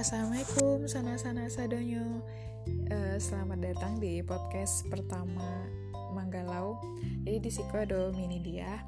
Assalamualaikum 0.00 0.88
sana-sana 0.88 1.52
sadonyo 1.52 2.24
uh, 2.88 3.20
Selamat 3.20 3.60
datang 3.60 4.00
di 4.00 4.24
podcast 4.24 4.88
pertama 4.88 5.68
Manggalau. 6.16 6.80
Jadi 7.28 7.36
di 7.36 7.50
Siko 7.52 7.76
ada 7.76 8.08
mini 8.16 8.40
dia. 8.40 8.80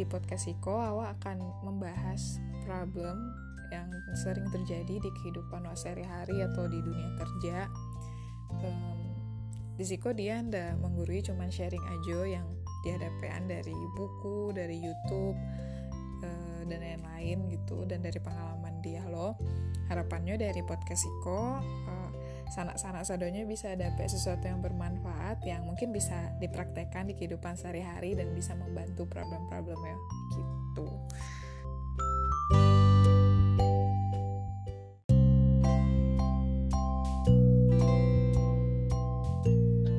Di 0.00 0.08
podcast 0.08 0.48
Siko 0.48 0.80
awak 0.80 1.20
akan 1.20 1.44
membahas 1.60 2.40
problem 2.64 3.36
yang 3.68 3.92
sering 4.16 4.48
terjadi 4.48 4.96
di 4.96 5.10
kehidupan 5.20 5.68
sehari-hari 5.76 6.40
atau 6.40 6.64
di 6.64 6.80
dunia 6.80 7.10
kerja. 7.20 7.68
Um, 8.56 9.12
Di 9.76 9.84
Siko 9.84 10.16
dia 10.16 10.40
anda 10.40 10.72
menggurui 10.80 11.20
cuman 11.20 11.52
sharing 11.52 11.84
aja 11.84 12.40
yang 12.40 12.48
dihadapan 12.80 13.44
dari 13.44 13.76
buku, 13.92 14.56
dari 14.56 14.80
Youtube 14.80 15.36
uh, 16.24 16.64
dan 16.64 16.80
lain-lain 16.80 17.44
gitu 17.52 17.84
dan 17.84 18.00
dari 18.00 18.16
pengalaman 18.24 18.80
dia 18.80 19.04
loh 19.04 19.36
harapannya 19.86 20.34
dari 20.38 20.62
podcast 20.66 21.06
Iko 21.06 21.62
uh, 21.62 22.10
sanak-sanak 22.50 23.02
sadonya 23.02 23.42
bisa 23.42 23.74
dapat 23.74 24.06
sesuatu 24.06 24.46
yang 24.46 24.62
bermanfaat 24.62 25.42
yang 25.42 25.66
mungkin 25.66 25.90
bisa 25.90 26.30
dipraktekkan 26.38 27.10
di 27.10 27.14
kehidupan 27.18 27.58
sehari-hari 27.58 28.14
dan 28.14 28.30
bisa 28.34 28.54
membantu 28.54 29.06
problem-problemnya 29.10 29.96
gitu. 30.30 30.86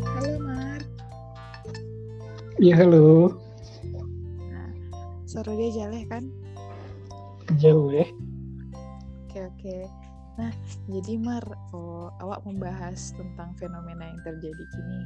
Halo 0.07 0.33
Mar. 0.39 0.81
Iya 2.63 2.73
halo. 2.79 3.35
Nah, 4.47 4.71
suara 5.27 5.51
dia 5.51 5.83
jaleh 5.83 6.07
kan? 6.07 6.23
Jauh 7.59 7.91
ya 7.91 8.07
oke. 9.67 9.83
Oke 9.83 10.07
nah 10.37 10.53
jadi 10.85 11.17
Mar 11.17 11.41
oh, 11.73 12.13
awak 12.21 12.45
membahas 12.45 13.09
tentang 13.17 13.57
fenomena 13.57 14.05
yang 14.05 14.21
terjadi 14.21 14.63
kini 14.69 15.01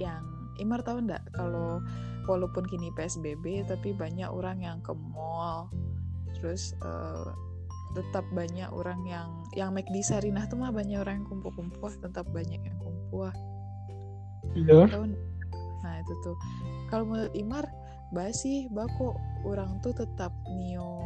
yang 0.00 0.24
Imar 0.56 0.80
tahu 0.80 1.04
ndak 1.04 1.20
kalau 1.36 1.84
walaupun 2.24 2.64
kini 2.64 2.88
PSBB 2.96 3.68
tapi 3.68 3.92
banyak 3.92 4.28
orang 4.32 4.64
yang 4.64 4.80
ke 4.80 4.96
mall 4.96 5.68
terus 6.32 6.72
uh, 6.80 7.28
tetap 7.92 8.24
banyak 8.32 8.72
orang 8.72 9.04
yang 9.04 9.28
yang 9.52 9.76
make 9.76 9.88
di 9.92 10.00
Sarinah 10.00 10.48
tuh 10.48 10.56
mah 10.56 10.72
banyak 10.72 10.96
orang 10.96 11.22
yang 11.22 11.28
kumpul-kumpul 11.28 11.90
tetap 11.90 12.22
banyak 12.30 12.62
yang 12.62 12.78
kumpul. 12.78 13.28
Iya. 14.54 14.86
Nah 15.82 15.94
itu 15.98 16.14
tuh. 16.22 16.36
Kalau 16.86 17.02
menurut 17.02 17.34
Imar 17.34 17.66
basi 18.14 18.70
bako 18.70 19.18
orang 19.42 19.82
tuh 19.82 19.94
tetap 19.94 20.30
nio 20.54 20.99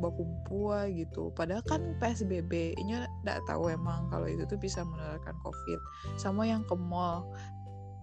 bakumpua 0.00 0.88
gitu. 0.90 1.30
Padahal 1.36 1.62
kan 1.68 1.94
PSBB 2.00 2.74
ini 2.80 2.96
tidak 3.22 3.44
tahu 3.44 3.68
emang 3.68 4.08
kalau 4.08 4.26
itu 4.26 4.48
tuh 4.48 4.56
bisa 4.56 4.82
menularkan 4.82 5.36
COVID. 5.44 5.80
Sama 6.16 6.48
yang 6.48 6.64
ke 6.64 6.74
mall. 6.74 7.28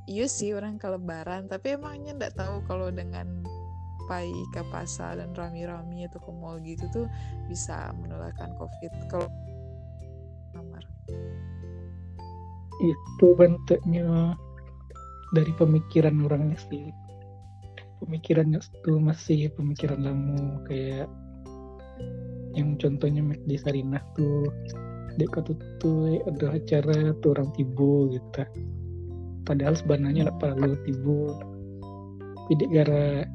Iya 0.07 0.29
sih 0.31 0.55
orang 0.55 0.79
ke 0.79 0.87
lebaran 0.87 1.51
tapi 1.51 1.75
emangnya 1.75 2.15
tidak 2.15 2.39
tahu 2.39 2.63
kalau 2.63 2.87
dengan 2.87 3.43
pai 4.07 4.31
ke 4.55 4.63
pasar 4.71 5.19
dan 5.19 5.35
rami-rami 5.35 6.07
atau 6.07 6.23
ke 6.23 6.31
mall 6.31 6.63
gitu 6.63 6.87
tuh 6.95 7.07
bisa 7.51 7.91
menularkan 7.99 8.55
COVID. 8.55 8.91
Kalau 9.11 9.27
kamar 10.55 10.83
itu 12.77 13.27
bentuknya 13.35 14.37
dari 15.35 15.51
pemikiran 15.59 16.23
orangnya 16.23 16.57
sih. 16.71 16.93
Pemikirannya 17.97 18.61
itu 18.61 18.93
masih 19.01 19.49
pemikiran 19.57 19.99
lama 20.05 20.61
kayak 20.69 21.09
yang 22.57 22.73
contohnya 22.81 23.21
di 23.45 23.55
Sarinah 23.55 24.01
tuh 24.17 24.49
dek 25.17 25.33
kata 25.33 25.53
tuh 25.81 26.21
ada 26.29 26.57
acara 26.57 27.13
tuh 27.21 27.37
orang 27.37 27.49
tibu 27.58 28.09
gitu. 28.13 28.43
Padahal 29.45 29.73
sebenarnya 29.77 30.30
nggak 30.30 30.39
perlu 30.41 30.77
tibu. 30.86 31.33
Tapi 32.47 32.53
dek 32.57 32.71
gara 32.73 33.25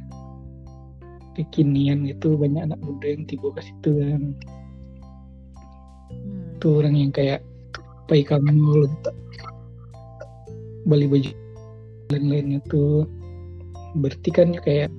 kekinian 1.38 2.06
itu 2.06 2.38
banyak 2.38 2.70
anak 2.70 2.80
muda 2.82 3.06
yang 3.14 3.24
tibu 3.26 3.54
ke 3.54 3.60
situ 3.62 3.90
kan. 3.98 4.22
Hmm. 6.12 6.60
tuh 6.60 6.84
orang 6.84 6.94
yang 6.94 7.10
kayak 7.10 7.40
pai 8.06 8.22
kamu 8.22 8.86
beli 10.86 11.06
baju 11.10 11.30
lain-lainnya 12.14 12.60
tuh. 12.70 13.06
Berarti 13.98 14.30
kan 14.30 14.54
kayak 14.62 14.90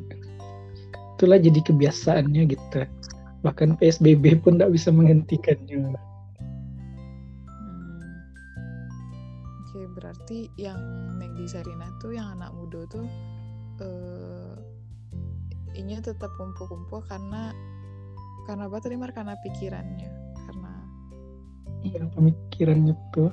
itulah 1.16 1.40
jadi 1.40 1.60
kebiasaannya 1.64 2.42
gitu 2.52 2.84
bahkan 3.44 3.76
PSBB 3.76 4.40
pun 4.40 4.56
tidak 4.56 4.72
bisa 4.74 4.90
menghentikannya. 4.90 5.94
Hmm. 7.44 8.00
oke 9.68 9.80
berarti 10.00 10.48
yang 10.56 10.80
Megdi 11.20 11.46
Sarina 11.46 11.92
tuh 12.00 12.16
yang 12.16 12.40
anak 12.40 12.56
muda 12.56 12.88
tuh 12.88 13.06
uh, 13.84 14.56
ini 15.76 16.00
tetap 16.00 16.32
kumpul-kumpul 16.40 17.04
karena 17.12 17.52
karena 18.48 18.68
apa 18.68 18.80
tadi 18.80 18.96
karena 18.96 19.36
pikirannya 19.40 20.12
karena 20.48 20.74
iya 21.84 22.04
pemikirannya 22.12 22.96
tuh 23.12 23.32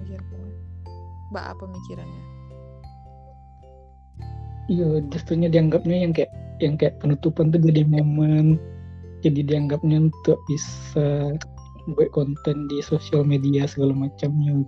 pikirannya 0.00 0.56
mbak 1.30 1.44
apa 1.52 1.62
pemikirannya? 1.66 2.24
Iya 4.66 4.98
justrunya 5.14 5.46
dianggapnya 5.46 5.96
yang 6.06 6.12
kayak 6.14 6.32
yang 6.58 6.74
kayak 6.74 6.98
penutupan 6.98 7.54
tuh 7.54 7.62
jadi 7.62 7.86
momen 7.86 8.58
jadi 9.24 9.40
dianggapnya 9.44 10.10
untuk 10.10 10.38
bisa 10.48 11.36
buat 11.94 12.10
konten 12.10 12.66
di 12.66 12.82
sosial 12.82 13.22
media 13.22 13.64
segala 13.70 13.94
macamnya 13.94 14.66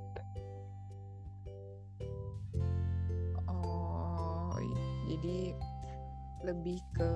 oh 3.51 4.55
jadi 5.11 5.53
lebih 6.47 6.79
ke 6.95 7.11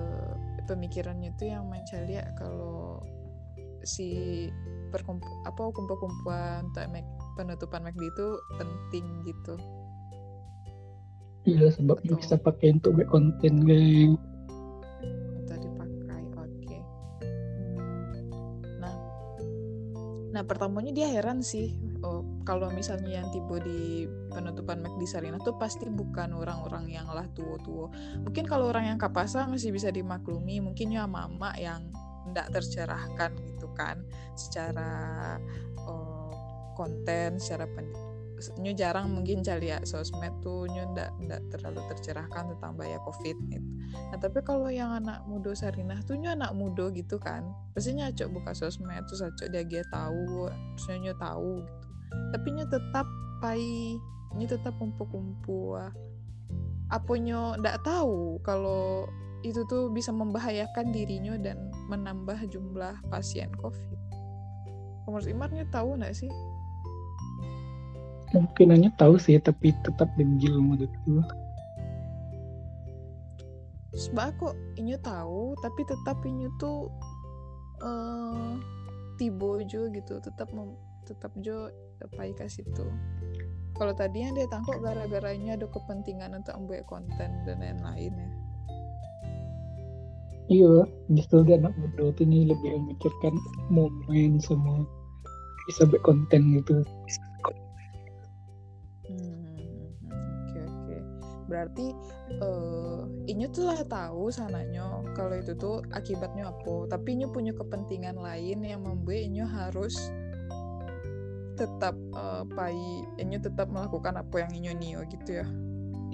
pemikirannya 0.67 1.31
tuh 1.39 1.47
yang 1.47 1.65
mencari 1.71 2.19
ya 2.19 2.25
kalau 2.35 2.99
si 3.83 4.47
perkumpul 4.91 5.27
apa 5.43 5.59
kumpul-kumpulan 5.71 6.67
untuk 6.71 6.87
penutupan 7.35 7.83
McD 7.83 8.03
itu 8.07 8.27
penting 8.59 9.05
gitu 9.27 9.55
Iya 11.43 11.75
sebab 11.75 11.99
Betul. 11.99 12.23
bisa 12.23 12.35
pakai 12.39 12.79
untuk 12.79 12.95
buat 12.95 13.11
konten 13.11 13.67
guys. 13.67 14.15
Nah 20.33 20.41
pertamanya 20.41 20.89
dia 20.89 21.07
heran 21.13 21.45
sih. 21.45 21.77
Oh, 22.03 22.25
kalau 22.43 22.67
misalnya 22.73 23.21
yang 23.21 23.29
tiba 23.31 23.61
di 23.61 24.09
penutupan 24.33 24.81
Mac 24.83 24.97
di 24.99 25.07
Sarina 25.07 25.39
tuh 25.39 25.55
pasti 25.55 25.87
bukan 25.87 26.33
orang-orang 26.35 26.89
yang 26.89 27.07
lah 27.07 27.29
tua-tua. 27.31 27.87
Mungkin 28.25 28.43
kalau 28.43 28.73
orang 28.73 28.91
yang 28.91 28.99
kapasa 28.99 29.45
masih 29.45 29.71
bisa 29.71 29.93
dimaklumi. 29.93 30.59
Mungkin 30.59 30.91
ya 30.91 31.07
mama 31.07 31.53
yang 31.55 31.93
tidak 32.27 32.49
tercerahkan 32.59 33.31
gitu 33.55 33.69
kan, 33.77 34.01
secara 34.33 34.91
oh, 35.85 36.33
konten, 36.75 37.37
secara 37.37 37.69
pendidikan 37.69 38.12
nyu 38.59 38.73
jarang 38.75 39.13
mungkin 39.13 39.45
cari 39.45 39.71
ya 39.71 39.79
sosmed 39.85 40.33
tuh 40.43 40.67
nyu 40.67 40.83
ndak 40.91 41.09
ndak 41.23 41.41
terlalu 41.53 41.79
tercerahkan 41.93 42.53
tentang 42.55 42.73
bahaya 42.75 42.99
covid 43.05 43.37
gitu. 43.47 43.69
Nah 44.11 44.17
tapi 44.19 44.41
kalau 44.41 44.67
yang 44.67 44.91
anak 44.91 45.23
muda 45.29 45.53
Sarinah 45.53 46.01
tuh 46.03 46.17
nyu 46.17 46.33
anak 46.33 46.51
muda 46.57 46.89
gitu 46.91 47.21
kan, 47.21 47.45
pastinya 47.71 48.09
acok 48.09 48.29
buka 48.33 48.51
sosmed 48.51 49.05
terus 49.07 49.23
acok 49.23 49.47
dia 49.53 49.63
dia 49.63 49.83
tahu, 49.93 50.49
terus 50.49 50.87
nyu 50.99 51.13
tahu 51.17 51.63
gitu. 51.63 51.87
Tapi 52.33 52.47
nyu 52.53 52.65
tetap 52.67 53.07
pai, 53.39 53.97
nyu 54.35 54.45
tetap 54.49 54.73
kumpul-kumpul. 54.81 55.79
Apa 56.91 57.13
nyu 57.17 57.57
ndak 57.61 57.81
tahu 57.85 58.41
kalau 58.43 59.07
itu 59.43 59.61
tuh 59.67 59.91
bisa 59.91 60.09
membahayakan 60.15 60.95
dirinya 60.95 61.35
dan 61.35 61.71
menambah 61.91 62.47
jumlah 62.47 62.95
pasien 63.11 63.51
covid. 63.59 63.99
Menurut 65.03 65.27
Imarnya 65.27 65.67
tahu 65.67 65.99
nggak 65.99 66.15
sih 66.15 66.31
kemungkinannya 68.33 68.89
tahu 68.97 69.21
sih 69.21 69.37
tapi 69.37 69.71
tetap 69.85 70.09
dengil 70.17 70.57
menurutku 70.57 71.21
sebab 73.93 74.33
kok 74.41 74.57
inyo 74.81 74.97
tahu 75.05 75.53
tapi 75.61 75.85
tetap 75.85 76.17
inyo 76.25 76.49
tuh 76.57 76.89
uh, 77.85 78.57
tibo 79.21 79.61
jo 79.69 79.85
gitu. 79.93 80.17
Tetap 80.17 80.49
mem, 80.49 80.73
tetap 81.05 81.29
jo 81.45 81.69
apa 82.01 82.33
kasih 82.33 82.65
tuh 82.73 82.89
kalau 83.73 83.93
tadi 83.95 84.21
yang 84.21 84.37
dia 84.37 84.45
tangkap 84.45 84.77
gara-garanya 84.85 85.57
ada 85.57 85.65
kepentingan 85.65 86.37
untuk 86.37 86.53
membuat 86.61 86.85
konten 86.85 87.29
dan 87.47 87.57
lain-lain 87.57 88.13
ya. 88.13 88.29
Iya 90.51 90.73
justru 91.09 91.41
dia 91.47 91.55
anak 91.57 91.73
muda 91.79 92.11
tuh 92.13 92.27
ini 92.27 92.51
lebih 92.51 92.69
memikirkan 92.75 93.33
momen 93.71 94.37
semua 94.43 94.83
bisa 95.65 95.87
buat 95.87 96.03
konten 96.03 96.59
gitu 96.59 96.83
berarti 101.53 101.93
uh, 102.41 103.05
inyo 103.29 103.47
tuh 103.53 103.69
lah 103.69 103.85
tahu 103.85 104.33
sananya 104.33 105.05
kalau 105.13 105.37
itu 105.37 105.53
tuh 105.53 105.85
akibatnya 105.93 106.49
apa. 106.49 106.89
Tapi 106.89 107.21
inyo 107.21 107.29
punya 107.29 107.53
kepentingan 107.53 108.17
lain 108.17 108.65
yang 108.65 108.81
membuat 108.81 109.21
inyo 109.29 109.45
harus 109.45 109.93
tetap 111.53 111.93
uh, 112.17 112.41
pai 112.57 113.05
inyo 113.21 113.37
tetap 113.37 113.69
melakukan 113.69 114.17
apa 114.17 114.49
yang 114.49 114.51
inyo 114.57 114.73
nio 114.81 115.01
gitu 115.05 115.45
ya. 115.45 115.47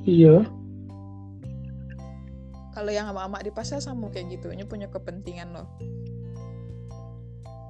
Iya. 0.04 0.36
Kalau 2.76 2.92
yang 2.92 3.08
ama-ama 3.08 3.40
di 3.40 3.56
pasar 3.56 3.80
sama 3.80 4.12
kayak 4.12 4.36
gitu 4.36 4.52
inyo 4.52 4.68
punya 4.68 4.92
kepentingan 4.92 5.56
loh 5.56 5.68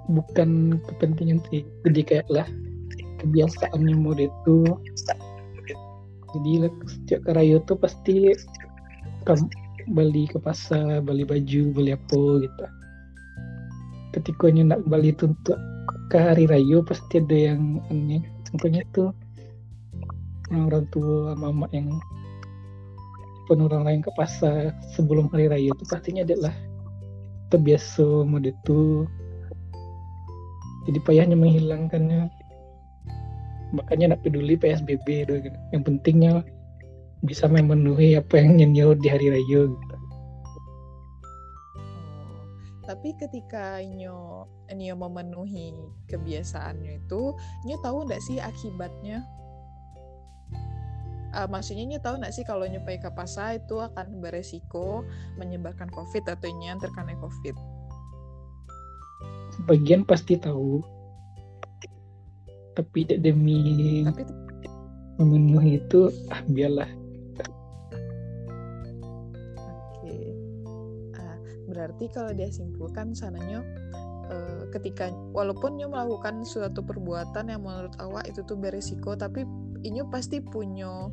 bukan 0.10 0.82
kepentingan 0.90 1.40
sih 1.54 1.62
jadi 1.86 2.02
kayak 2.02 2.28
lah 2.34 2.48
kebiasaannya 3.22 3.96
mode 3.96 4.26
itu 4.26 4.58
jadi 6.36 6.70
setiap 6.86 7.20
karayo 7.26 7.62
tuh 7.66 7.78
pasti 7.80 8.34
kamu 9.26 9.48
beli 9.90 10.30
ke 10.30 10.38
pasar 10.38 11.02
beli 11.02 11.26
baju 11.26 11.62
beli 11.74 11.92
apa 11.96 12.22
gitu. 12.46 12.66
Ketika 14.10 14.50
nak 14.50 14.86
beli 14.90 15.14
untuk 15.22 15.58
ke 16.10 16.18
hari 16.18 16.50
raya 16.50 16.82
pasti 16.82 17.22
ada 17.22 17.54
yang 17.54 17.78
aneh 17.94 18.26
contohnya 18.50 18.82
tuh 18.98 19.14
orang 20.50 20.90
tua 20.90 21.38
mama 21.38 21.70
yang 21.70 21.94
pun 23.46 23.62
orang 23.66 23.86
lain 23.86 24.02
ke 24.02 24.10
pasar 24.18 24.74
sebelum 24.98 25.30
hari 25.30 25.50
raya 25.50 25.70
itu 25.70 25.84
pastinya 25.86 26.26
adalah 26.26 26.54
terbiasa 27.54 28.26
mode 28.26 28.54
itu 28.54 29.06
jadi 30.90 31.00
payahnya 31.06 31.38
menghilangkannya 31.38 32.30
makanya 33.76 34.16
nak 34.16 34.26
peduli 34.26 34.58
PSBB 34.58 35.30
doang 35.30 35.44
gitu. 35.46 35.58
yang 35.74 35.84
pentingnya 35.86 36.32
bisa 37.22 37.46
memenuhi 37.52 38.16
apa 38.16 38.40
yang 38.40 38.56
nyenyo 38.56 38.96
di 38.96 39.08
hari 39.12 39.28
raya 39.30 39.68
gitu. 39.68 39.96
Tapi 42.90 43.14
ketika 43.22 43.78
Nyo 43.86 44.50
Nyo 44.74 44.98
memenuhi 44.98 45.78
kebiasaannya 46.10 47.06
itu 47.06 47.38
Nyo 47.70 47.78
tahu 47.86 48.10
nggak 48.10 48.24
sih 48.26 48.42
akibatnya? 48.42 49.22
Uh, 51.30 51.46
maksudnya 51.46 51.86
Nyo 51.86 52.00
tahu 52.02 52.18
nggak 52.18 52.34
sih 52.34 52.42
kalau 52.42 52.66
Nyo 52.66 52.82
pakai 52.82 53.06
kapasa 53.06 53.62
itu 53.62 53.78
akan 53.78 54.18
beresiko 54.18 55.06
menyebarkan 55.38 55.94
COVID 55.94 56.34
atau 56.34 56.50
Nyo 56.50 56.82
terkena 56.82 57.14
COVID? 57.22 57.56
Sebagian 59.54 60.02
pasti 60.02 60.42
tahu 60.42 60.82
tapi 62.80 63.04
demi 63.20 63.60
tapi, 64.08 64.24
memenuhi 65.20 65.84
itu 65.84 66.08
ah 66.32 66.40
biarlah. 66.48 66.88
Berarti 71.70 72.12
kalau 72.12 72.36
dia 72.36 72.50
simpulkan 72.52 73.16
sananya 73.16 73.64
uh, 74.28 74.68
ketika 74.74 75.14
walaupun 75.32 75.80
nyo 75.80 75.88
melakukan 75.88 76.44
suatu 76.44 76.84
perbuatan 76.84 77.48
yang 77.48 77.64
menurut 77.64 77.94
awak 78.04 78.28
itu 78.28 78.44
tuh 78.44 78.60
beresiko 78.60 79.16
tapi 79.16 79.48
inyo 79.86 80.10
pasti 80.12 80.44
punya 80.44 81.08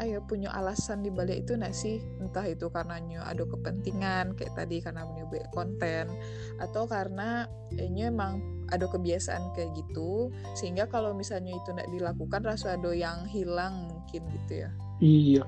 ayo 0.00 0.24
punya 0.24 0.52
alasan 0.52 1.04
di 1.04 1.12
balik 1.12 1.44
itu 1.44 1.60
nggak 1.60 1.76
sih? 1.76 2.00
Entah 2.22 2.48
itu 2.48 2.72
karena 2.72 2.96
nyo 3.04 3.20
ada 3.20 3.44
kepentingan 3.44 4.38
kayak 4.38 4.56
tadi 4.56 4.80
karena 4.80 5.04
mencoba 5.04 5.44
konten 5.52 6.08
atau 6.56 6.88
karena 6.88 7.44
inyo 7.76 8.04
emang 8.08 8.55
ada 8.74 8.86
kebiasaan 8.90 9.54
kayak 9.54 9.74
gitu 9.78 10.30
sehingga 10.58 10.90
kalau 10.90 11.14
misalnya 11.14 11.54
itu 11.54 11.68
nggak 11.70 11.90
dilakukan 11.94 12.42
rasa 12.42 12.74
ada 12.74 12.90
yang 12.90 13.26
hilang 13.30 13.86
mungkin 13.90 14.22
gitu 14.42 14.66
ya? 14.66 14.70
Iya. 14.98 15.44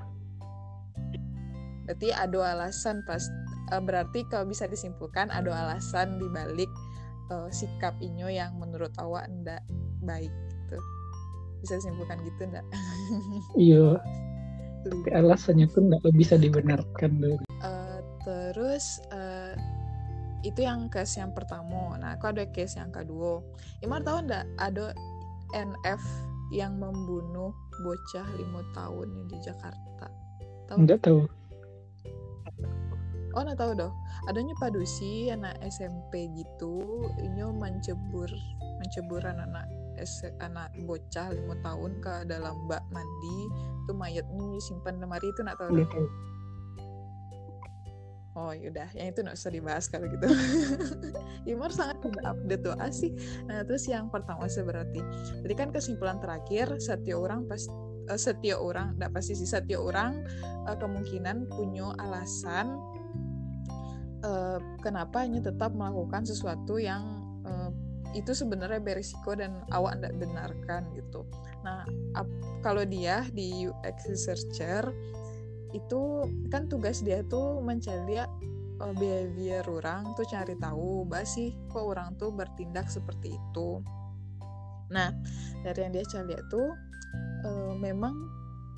Berarti 1.89 2.09
ada 2.13 2.39
alasan 2.53 3.01
pas 3.09 3.25
uh, 3.73 3.83
berarti 3.83 4.23
kalau 4.29 4.45
bisa 4.47 4.69
disimpulkan 4.69 5.33
ada 5.33 5.51
alasan 5.51 6.21
dibalik 6.21 6.69
uh, 7.33 7.49
sikap 7.49 7.97
Inyo 7.99 8.29
yang 8.29 8.57
menurut 8.61 8.93
awak 9.01 9.27
ndak 9.43 9.65
baik 10.05 10.31
gitu. 10.31 10.79
Bisa 11.65 11.81
disimpulkan 11.81 12.21
gitu 12.23 12.43
ndak? 12.49 12.67
Iya. 13.59 13.99
Tapi 14.79 15.11
alasannya 15.11 15.67
pun 15.75 15.91
nggak 15.91 16.15
bisa 16.15 16.39
dibenarkan 16.39 17.19
uh, 17.67 17.99
terus 18.23 19.03
uh, 19.11 19.53
itu 20.47 20.63
yang 20.63 20.87
case 20.87 21.19
yang 21.19 21.35
pertama. 21.35 21.99
Nah 21.99 22.15
aku 22.15 22.31
ada 22.31 22.47
case 22.51 22.79
yang 22.79 22.95
kedua. 22.95 23.43
Imar 23.83 24.07
tahu 24.07 24.27
ndak 24.27 24.47
ada 24.59 24.95
NF 25.55 26.03
yang 26.55 26.79
membunuh 26.79 27.53
bocah 27.83 28.27
lima 28.39 28.63
tahun 28.73 29.29
di 29.29 29.37
Jakarta? 29.43 30.07
Tahu? 30.71 30.79
Nggak 30.85 31.01
tahu. 31.03 31.21
Oh 33.37 33.45
nggak 33.45 33.61
tahu 33.61 33.73
doh 33.77 33.93
adanya 34.27 34.57
padusi 34.59 35.31
anak 35.31 35.55
SMP 35.69 36.33
gitu. 36.35 37.07
Ini 37.19 37.45
mencebur 37.55 38.31
mencebur 38.83 39.23
anak 39.23 39.67
anak 40.39 40.71
bocah 40.87 41.35
lima 41.35 41.55
tahun 41.63 41.93
ke 42.03 42.15
dalam 42.31 42.55
bak 42.71 42.83
mandi. 42.95 43.39
Itu 43.85 43.93
mayatnya 43.95 44.45
disimpan 44.55 45.03
lemari. 45.03 45.27
Itu 45.29 45.43
nggak 45.43 45.59
tahu 45.59 45.71
doh 45.83 45.91
Oh 48.39 48.55
yaudah, 48.55 48.87
yang 48.95 49.11
itu 49.11 49.27
nggak 49.27 49.35
usah 49.35 49.51
dibahas 49.51 49.91
kalau 49.91 50.07
gitu. 50.07 50.31
Imar 51.51 51.75
sangat 51.75 51.99
update 52.23 52.63
tuh 52.63 52.75
asih. 52.79 53.11
Nah 53.51 53.67
terus 53.67 53.91
yang 53.91 54.07
pertama 54.15 54.47
sih 54.47 54.63
berarti, 54.63 55.03
jadi 55.43 55.55
kan 55.59 55.75
kesimpulan 55.75 56.23
terakhir 56.23 56.71
setiap 56.79 57.19
orang 57.19 57.51
pas 57.51 57.67
uh, 58.07 58.15
setiap 58.15 58.63
orang, 58.63 58.95
tidak 58.95 59.11
pasti 59.19 59.35
sih 59.35 59.49
setiap 59.51 59.83
orang 59.83 60.23
uh, 60.71 60.77
kemungkinan 60.79 61.51
punya 61.51 61.91
alasan 61.99 62.79
uh, 64.23 64.63
kenapa 64.87 65.27
hanya 65.27 65.43
tetap 65.43 65.75
melakukan 65.75 66.23
sesuatu 66.23 66.79
yang 66.79 67.03
uh, 67.43 67.75
itu 68.17 68.33
sebenarnya 68.33 68.81
berisiko 68.81 69.37
dan 69.37 69.61
awak 69.75 70.01
tidak 70.01 70.15
benarkan 70.17 70.89
gitu. 70.97 71.29
Nah, 71.61 71.85
kalau 72.65 72.81
dia 72.87 73.29
di 73.37 73.69
UX 73.69 74.09
researcher 74.09 74.89
itu 75.77 76.25
kan 76.49 76.67
tugas 76.71 77.05
dia 77.05 77.21
tuh 77.29 77.61
mencari 77.61 78.21
uh, 78.21 78.95
behavior 78.97 79.65
orang 79.69 80.17
tuh 80.17 80.25
cari 80.25 80.57
tahu 80.57 81.05
bah 81.05 81.27
sih 81.27 81.53
kok 81.69 81.85
orang 81.85 82.17
tuh 82.17 82.33
bertindak 82.33 82.89
seperti 82.89 83.37
itu. 83.37 83.83
Nah, 84.89 85.13
dari 85.61 85.85
yang 85.85 85.93
dia 85.93 86.05
cari 86.09 86.33
tuh 86.49 86.73
uh, 87.45 87.73
memang 87.77 88.17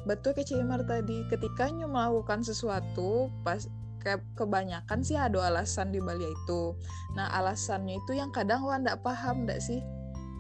betul 0.09 0.33
kayak 0.33 0.49
Cimar 0.49 0.81
tadi 0.89 1.29
ketika 1.29 1.69
nyu 1.69 1.85
melakukan 1.85 2.41
sesuatu 2.41 3.29
pas 3.45 3.69
kayak 4.01 4.25
kebanyakan 4.33 5.05
sih 5.05 5.17
ada 5.17 5.53
alasan 5.53 5.93
di 5.93 6.01
balik 6.01 6.25
itu 6.25 6.73
nah 7.13 7.29
alasannya 7.37 8.01
itu 8.01 8.17
yang 8.17 8.33
kadang 8.33 8.65
wah 8.65 8.81
ndak 8.81 9.05
paham 9.05 9.45
ndak 9.45 9.61
sih 9.61 9.85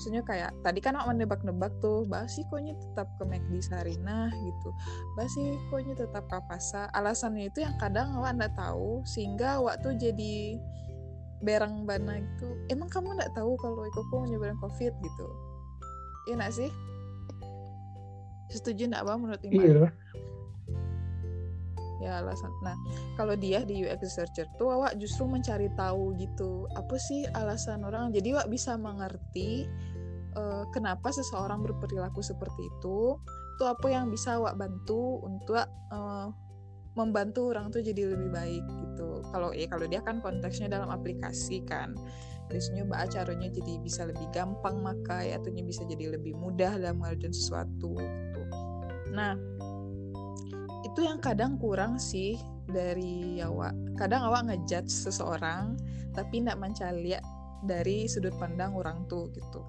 maksudnya 0.00 0.25
kayak 0.25 0.57
tadi 0.64 0.80
kan 0.80 0.97
aku 0.97 1.12
nebak-nebak 1.12 1.76
tuh 1.85 2.09
basi 2.09 2.40
koknya 2.49 2.73
tetap 2.73 3.04
ke 3.21 3.28
McD 3.28 3.61
Sarinah 3.61 4.33
gitu. 4.33 4.73
Basi 5.12 5.61
koknya 5.69 5.92
tetap 5.92 6.25
ke 6.25 6.40
pasar 6.49 6.88
alasannya 6.97 7.52
itu 7.52 7.61
yang 7.61 7.76
kadang 7.76 8.16
awak 8.16 8.33
ndak 8.33 8.57
tahu 8.57 9.04
sehingga 9.04 9.61
waktu 9.61 10.00
jadi 10.00 10.57
berang 11.45 11.85
bana 11.85 12.16
gitu. 12.16 12.49
Emang 12.73 12.88
kamu 12.88 13.12
ndak 13.12 13.37
tahu 13.37 13.61
kalau 13.61 13.85
Iko 13.85 14.25
nyebarin 14.25 14.57
covid? 14.57 14.97
gitu. 14.97 15.26
Iya 16.33 16.35
nggak 16.40 16.54
sih? 16.57 16.71
Setuju 18.49 18.88
ndak 18.88 19.04
apa 19.04 19.21
menurut 19.21 19.42
Iman? 19.45 19.61
Iya. 19.61 19.85
Ya 22.00 22.25
alasan. 22.25 22.49
Nah 22.64 22.73
kalau 23.21 23.37
dia 23.37 23.61
di 23.69 23.85
UX 23.85 24.00
researcher 24.00 24.49
tuh 24.57 24.73
awak 24.73 24.97
justru 24.97 25.28
mencari 25.28 25.69
tahu 25.76 26.16
gitu 26.16 26.64
apa 26.73 26.97
sih 26.97 27.28
alasan 27.37 27.85
orang? 27.85 28.09
Jadi 28.09 28.33
awak 28.33 28.49
bisa 28.49 28.80
mengerti 28.80 29.69
uh, 30.37 30.65
kenapa 30.75 31.11
seseorang 31.11 31.63
berperilaku 31.65 32.21
seperti 32.23 32.69
itu 32.69 33.19
itu 33.61 33.65
apa 33.69 33.87
yang 33.93 34.09
bisa 34.09 34.41
awak 34.41 34.57
bantu 34.57 35.21
untuk 35.21 35.61
uh, 35.93 36.33
membantu 36.99 37.55
orang 37.55 37.71
tuh 37.71 37.85
jadi 37.85 38.17
lebih 38.17 38.33
baik 38.35 38.65
gitu. 38.67 39.23
Kalau 39.31 39.55
ya 39.55 39.69
kalau 39.71 39.87
dia 39.87 40.03
kan 40.03 40.19
konteksnya 40.19 40.67
dalam 40.67 40.91
aplikasi 40.91 41.63
kan 41.69 41.95
biasanya 42.51 42.83
mbak 42.83 43.15
caranya 43.15 43.47
jadi 43.47 43.79
bisa 43.79 44.11
lebih 44.11 44.27
gampang 44.35 44.83
makai 44.83 45.31
atau 45.39 45.55
bisa 45.55 45.87
jadi 45.87 46.19
lebih 46.19 46.35
mudah 46.35 46.75
dalam 46.75 46.99
mengerjakan 46.99 47.31
sesuatu 47.31 47.95
gitu. 47.95 48.43
Nah 49.15 49.39
itu 50.83 51.07
yang 51.07 51.23
kadang 51.23 51.55
kurang 51.61 52.01
sih 52.03 52.41
dari 52.67 53.39
awak 53.39 53.71
kadang 53.95 54.27
awak 54.27 54.51
ngejudge 54.51 54.91
seseorang 54.91 55.79
tapi 56.11 56.43
tidak 56.43 56.59
mencari 56.59 57.15
dari 57.64 58.09
sudut 58.09 58.33
pandang 58.38 58.73
orang 58.76 59.05
tuh 59.09 59.29
gitu. 59.33 59.61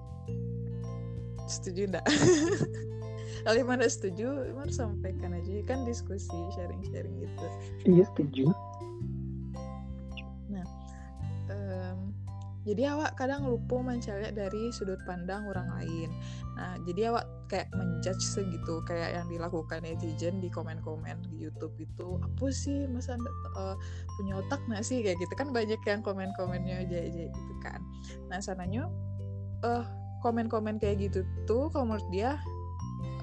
Setuju 1.48 1.90
enggak 1.92 2.06
kalau 3.44 3.58
mana 3.66 3.90
setuju 3.90 4.54
mana 4.54 4.70
sampaikan 4.70 5.34
aja. 5.34 5.50
Kan 5.66 5.82
diskusi 5.84 6.32
sharing-sharing 6.54 7.16
gitu. 7.20 7.46
Iya 7.88 8.04
setuju 8.14 8.54
jadi 12.62 12.94
awak 12.94 13.18
kadang 13.18 13.42
lupa 13.50 13.82
mencari 13.82 14.30
dari 14.30 14.70
sudut 14.70 14.98
pandang 15.02 15.50
orang 15.50 15.66
lain. 15.82 16.10
Nah 16.54 16.78
jadi 16.86 17.10
awak 17.10 17.26
kayak 17.50 17.68
menjudge 17.74 18.22
segitu 18.22 18.78
kayak 18.86 19.18
yang 19.18 19.26
dilakukan 19.26 19.82
netizen 19.82 20.38
di 20.38 20.46
komen-komen 20.46 21.26
di 21.26 21.42
YouTube 21.42 21.74
itu 21.82 22.22
apa 22.22 22.46
sih? 22.54 22.86
Masa 22.86 23.18
uh, 23.58 23.74
punya 24.14 24.38
otak 24.38 24.62
nggak 24.70 24.86
sih? 24.86 25.02
Kayak 25.02 25.18
gitu. 25.26 25.34
Kan 25.34 25.50
banyak 25.50 25.82
yang 25.82 26.00
komen-komennya 26.06 26.86
aja 26.86 26.98
aja 27.02 27.24
gitu 27.34 27.54
kan. 27.66 27.82
Nah 28.30 28.38
sananya 28.38 28.86
uh, 29.66 29.82
komen-komen 30.22 30.78
kayak 30.78 31.10
gitu 31.10 31.26
tuh 31.50 31.66
kalau 31.74 31.90
menurut 31.90 32.06
dia 32.14 32.38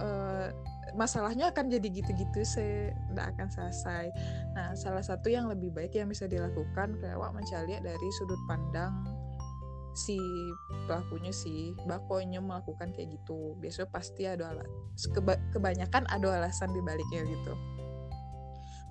uh, 0.03 0.51
masalahnya 1.00 1.55
akan 1.55 1.72
jadi 1.72 1.88
gitu-gitu 1.88 2.43
sih. 2.43 2.91
Tidak 2.91 3.25
akan 3.39 3.48
selesai. 3.48 4.12
Nah 4.51 4.75
salah 4.75 5.00
satu 5.00 5.31
yang 5.31 5.48
lebih 5.48 5.72
baik 5.72 5.96
yang 5.96 6.12
bisa 6.12 6.27
dilakukan 6.27 7.00
kayak 7.00 7.15
wak 7.15 7.31
mencari 7.31 7.79
dari 7.79 8.08
sudut 8.19 8.41
pandang 8.51 9.18
si 9.93 10.17
pelakunya 10.86 11.34
si 11.34 11.74
bakonya 11.86 12.39
melakukan 12.39 12.93
kayak 12.93 13.19
gitu. 13.19 13.58
Biasanya 13.60 13.89
pasti 13.89 14.24
ada 14.29 14.53
alat 14.53 14.69
keba 15.15 15.36
kebanyakan 15.55 16.05
ada 16.10 16.27
alasan 16.41 16.72
di 16.74 16.81
baliknya 16.84 17.25
gitu. 17.25 17.53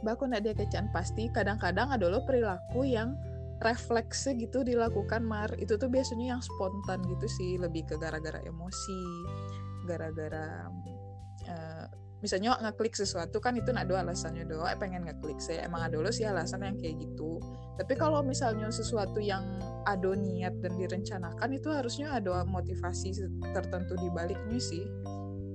Bako 0.07 0.31
nak 0.31 0.47
dia 0.47 0.55
kecaan 0.55 0.95
pasti 0.95 1.27
kadang-kadang 1.35 1.91
ada 1.91 2.07
lo 2.07 2.23
perilaku 2.23 2.87
yang 2.87 3.19
refleksi 3.59 4.39
gitu 4.39 4.63
dilakukan 4.63 5.27
mar. 5.27 5.51
Itu 5.59 5.75
tuh 5.75 5.91
biasanya 5.91 6.39
yang 6.39 6.43
spontan 6.43 7.03
gitu 7.07 7.27
sih 7.27 7.59
lebih 7.59 7.87
ke 7.91 7.99
gara-gara 7.99 8.39
emosi 8.47 9.03
gara-gara 9.89 10.69
uh, 11.49 11.87
misalnya 12.19 12.59
ngeklik 12.59 12.99
sesuatu 12.99 13.39
kan 13.39 13.55
itu 13.55 13.71
nak 13.71 13.87
ada 13.87 14.03
alasannya 14.03 14.43
doa 14.43 14.75
eh, 14.75 14.79
pengen 14.79 15.07
ngeklik 15.07 15.39
saya 15.39 15.63
emang 15.71 15.87
ada 15.87 16.03
lo 16.03 16.11
sih 16.11 16.27
alasan 16.27 16.67
yang 16.67 16.75
kayak 16.75 16.99
gitu. 16.99 17.39
Tapi 17.79 17.95
kalau 17.95 18.27
misalnya 18.27 18.67
sesuatu 18.75 19.23
yang 19.23 19.47
ada 19.87 20.11
niat 20.19 20.59
dan 20.59 20.75
direncanakan 20.75 21.51
itu 21.55 21.71
harusnya 21.71 22.11
ada 22.11 22.43
motivasi 22.43 23.15
tertentu 23.55 23.95
di 24.03 24.09
baliknya 24.11 24.59
sih. 24.59 24.83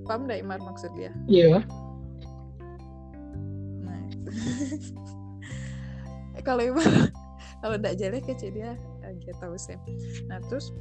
Paham 0.08 0.28
gak 0.28 0.40
Imar 0.40 0.60
maksud 0.60 0.92
dia? 0.96 1.12
Iya. 1.28 1.60
Yeah. 1.60 1.60
nah 3.84 4.00
kalau 6.48 6.64
Imar 6.64 6.88
kalau 7.64 7.76
tidak 7.76 7.94
jelek 8.00 8.24
kecil 8.24 8.52
dia 8.56 8.72
gitu 9.20 9.36
tahu 9.36 9.56
sih. 9.60 9.76
Nah 10.32 10.40
terus 10.48 10.72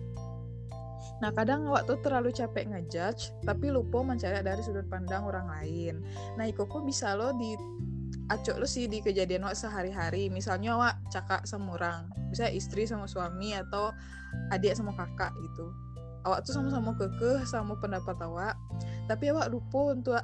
Nah 1.23 1.31
kadang 1.31 1.71
waktu 1.71 1.95
terlalu 2.03 2.35
capek 2.35 2.67
ngejudge 2.67 3.31
tapi 3.47 3.71
lupa 3.71 4.03
mencari 4.03 4.43
dari 4.43 4.59
sudut 4.59 4.83
pandang 4.91 5.23
orang 5.23 5.47
lain. 5.47 6.03
Nah 6.35 6.43
kok 6.51 6.83
bisa 6.83 7.15
lo 7.15 7.31
di 7.39 7.55
acok 8.27 8.59
lo 8.59 8.67
sih 8.67 8.91
di 8.91 8.99
kejadian 8.99 9.47
wak 9.47 9.55
sehari-hari. 9.55 10.27
Misalnya 10.27 10.75
wak 10.75 10.99
cakak 11.07 11.47
sama 11.47 11.79
orang, 11.79 12.11
bisa 12.27 12.51
istri 12.51 12.83
sama 12.83 13.07
suami 13.07 13.55
atau 13.55 13.95
adik 14.51 14.75
sama 14.75 14.91
kakak 14.99 15.31
gitu. 15.39 15.71
Awak 16.27 16.43
tuh 16.43 16.59
sama-sama 16.59 16.91
kekeh 16.95 17.47
sama 17.47 17.79
pendapat 17.79 18.15
awak, 18.23 18.55
tapi 19.07 19.31
awak 19.31 19.47
lupa 19.47 19.79
untuk 19.95 20.19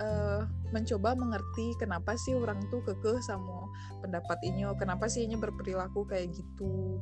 uh, 0.00 0.40
mencoba 0.72 1.12
mengerti 1.14 1.76
kenapa 1.76 2.16
sih 2.16 2.32
orang 2.32 2.64
tuh 2.72 2.80
kekeh 2.82 3.20
sama 3.20 3.68
pendapat 4.00 4.40
ini 4.42 4.64
kenapa 4.80 5.06
sih 5.06 5.28
ini 5.28 5.36
berperilaku 5.36 6.08
kayak 6.08 6.32
gitu 6.32 6.98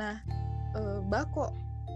nah 0.00 0.20
uh, 0.76 1.00
bako 1.04 1.52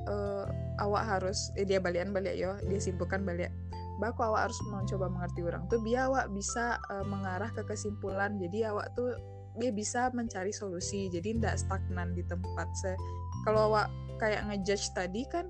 uh, 0.08 0.46
awak 0.80 1.04
harus 1.04 1.50
eh, 1.58 1.66
dia 1.66 1.82
balian 1.82 2.14
balik 2.14 2.34
yo 2.38 2.56
dia 2.66 2.80
simpulkan 2.80 3.26
balik. 3.26 3.52
Bako 3.96 4.28
awak 4.32 4.50
harus 4.52 4.58
mencoba 4.68 5.08
mengerti 5.08 5.40
orang 5.40 5.64
tuh 5.72 5.80
biar 5.80 6.12
awak 6.12 6.28
bisa 6.36 6.76
uh, 6.92 7.04
mengarah 7.04 7.48
ke 7.52 7.64
kesimpulan. 7.64 8.36
Jadi 8.36 8.68
awak 8.68 8.92
tuh 8.92 9.16
dia 9.56 9.72
bisa 9.72 10.12
mencari 10.12 10.52
solusi. 10.52 11.08
Jadi 11.08 11.40
tidak 11.40 11.56
stagnan 11.56 12.12
di 12.12 12.22
tempat 12.28 12.68
se 12.76 12.92
kalau 13.48 13.72
awak 13.72 13.88
kayak 14.20 14.44
ngejudge 14.48 14.92
tadi 14.92 15.24
kan 15.28 15.48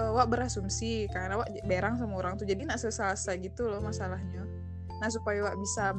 uh, 0.00 0.16
wak 0.16 0.32
berasumsi 0.32 1.08
karena 1.12 1.40
wak 1.40 1.48
berang 1.68 2.00
sama 2.00 2.16
orang 2.16 2.40
tuh. 2.40 2.48
Jadi 2.48 2.64
nak 2.64 2.80
selesai 2.80 3.36
gitu 3.44 3.68
loh 3.68 3.84
masalahnya. 3.84 4.48
Nah 4.98 5.08
supaya 5.12 5.44
wak 5.44 5.56
bisa 5.60 5.92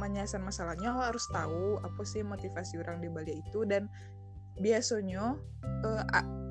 menyelesaikan 0.00 0.48
masalahnya 0.48 0.96
wak 0.96 1.12
harus 1.12 1.28
tahu 1.28 1.76
apa 1.84 2.02
sih 2.08 2.24
motivasi 2.24 2.80
orang 2.80 3.04
di 3.04 3.12
balik 3.12 3.36
itu. 3.36 3.68
Dan 3.68 3.84
biasanya 4.60 5.40
uh, 5.84 6.04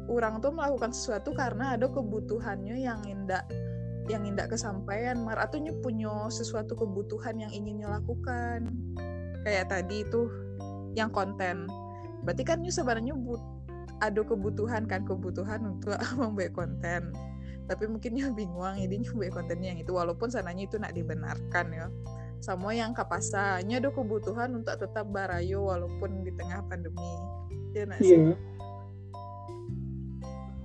orang 0.10 0.42
tuh 0.42 0.50
melakukan 0.50 0.90
sesuatu 0.90 1.32
karena 1.38 1.78
ada 1.78 1.86
kebutuhannya 1.88 2.82
yang 2.82 3.00
indah 3.06 3.46
yang 4.10 4.26
indah 4.26 4.50
kesampaian. 4.50 5.22
Mar 5.22 5.38
atau 5.38 5.62
punya 5.86 6.28
sesuatu 6.34 6.74
kebutuhan 6.74 7.38
yang 7.38 7.54
ingin 7.54 7.86
lakukan. 7.86 8.74
Kayak 9.46 9.70
tadi 9.70 10.02
itu 10.04 10.28
yang 10.98 11.14
konten. 11.14 11.70
Berarti 12.26 12.44
kan 12.44 12.66
sebenarnya 12.66 13.14
but 13.16 13.40
ada 14.02 14.26
kebutuhan 14.26 14.90
kan 14.90 15.06
kebutuhan 15.06 15.78
untuk 15.78 15.96
membuat 16.20 16.58
konten. 16.58 17.14
Tapi 17.70 17.86
mungkin 17.86 18.18
ya 18.18 18.34
bingung 18.34 18.66
jadi 18.82 18.98
membuat 18.98 19.46
kontennya 19.46 19.78
yang 19.78 19.80
itu. 19.86 19.94
Walaupun 19.94 20.34
sananya 20.34 20.66
itu 20.66 20.82
nak 20.82 20.98
dibenarkan 20.98 21.66
ya. 21.70 21.88
Sama 22.42 22.74
yang 22.74 22.98
kapasanya 22.98 23.78
ada 23.78 23.94
kebutuhan 23.94 24.58
untuk 24.58 24.74
tetap 24.74 25.06
barayo 25.12 25.70
walaupun 25.70 26.24
di 26.24 26.32
tengah 26.34 26.66
pandemi 26.66 27.14
ya 27.76 27.86
yeah. 28.00 28.36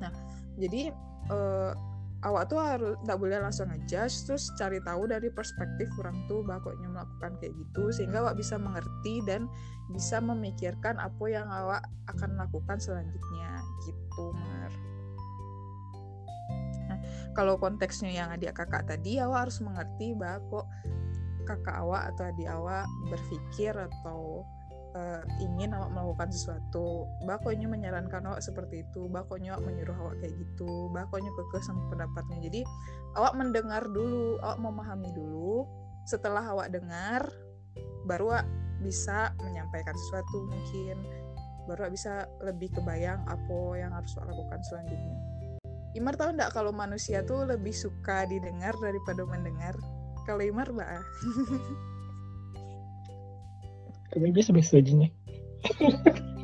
nah 0.01 0.13
jadi 0.57 0.93
uh, 1.31 1.73
awak 2.25 2.49
tuh 2.49 2.59
harus 2.59 2.97
tak 3.05 3.21
boleh 3.21 3.37
langsung 3.37 3.69
ngejudge 3.69 4.25
terus 4.25 4.49
cari 4.57 4.81
tahu 4.81 5.05
dari 5.05 5.29
perspektif 5.29 5.93
orang 6.01 6.17
tuh 6.25 6.41
bakoknya 6.41 6.89
melakukan 6.89 7.37
kayak 7.39 7.53
gitu 7.53 7.93
sehingga 7.93 8.25
awak 8.25 8.41
bisa 8.41 8.57
mengerti 8.57 9.21
dan 9.29 9.47
bisa 9.93 10.19
memikirkan 10.25 10.97
apa 10.97 11.25
yang 11.29 11.45
awak 11.53 11.85
akan 12.09 12.41
lakukan 12.41 12.81
selanjutnya 12.81 13.61
gitu 13.85 14.33
Mar. 14.33 14.73
Nah, 16.89 16.99
kalau 17.37 17.61
konteksnya 17.61 18.09
yang 18.09 18.29
adik 18.33 18.57
kakak 18.57 18.89
tadi 18.89 19.21
awak 19.21 19.49
harus 19.49 19.61
mengerti 19.61 20.17
bahwa 20.17 20.41
kok 20.49 20.67
kakak 21.45 21.77
awak 21.77 22.09
atau 22.17 22.25
adik 22.33 22.49
awak 22.49 22.89
berpikir 23.13 23.77
atau 23.77 24.49
uh, 24.95 25.21
ingin 25.43 25.75
awak 25.75 25.91
melakukan 25.91 26.31
sesuatu 26.31 27.11
bakonya 27.27 27.67
menyarankan 27.67 28.25
awak 28.31 28.41
seperti 28.41 28.87
itu 28.87 29.11
bakonya 29.11 29.59
awak 29.59 29.67
menyuruh 29.67 29.97
awak 29.99 30.17
kayak 30.23 30.35
gitu 30.39 30.89
bakonya 30.95 31.31
kekeh 31.35 31.63
sama 31.63 31.83
pendapatnya. 31.91 32.39
Jadi 32.41 32.61
awak 33.19 33.35
mendengar 33.37 33.83
dulu 33.91 34.39
awak 34.41 34.59
memahami 34.63 35.11
dulu. 35.13 35.67
Setelah 36.07 36.45
awak 36.47 36.73
dengar 36.73 37.27
baru 38.07 38.39
awak 38.39 38.47
bisa 38.81 39.35
menyampaikan 39.43 39.95
sesuatu 39.95 40.47
mungkin. 40.49 40.97
Baru 41.67 41.89
awak 41.89 41.95
bisa 41.97 42.29
lebih 42.45 42.71
kebayang 42.73 43.21
apa 43.27 43.61
yang 43.77 43.91
harus 43.93 44.15
awak 44.17 44.33
lakukan 44.33 44.61
selanjutnya. 44.71 45.19
Imar 45.95 46.19
tahu 46.19 46.35
nggak 46.35 46.51
kalau 46.51 46.75
manusia 46.75 47.23
tuh 47.23 47.47
lebih 47.47 47.71
suka 47.71 48.27
didengar 48.27 48.75
daripada 48.83 49.23
mendengar? 49.23 49.79
Kalau 50.27 50.43
Imar 50.43 50.73
mbak 50.75 50.89
biasa 54.19 54.79
aja 54.79 54.93
nih. 54.95 55.11